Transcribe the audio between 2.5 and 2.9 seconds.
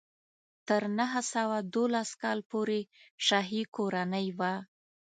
پورې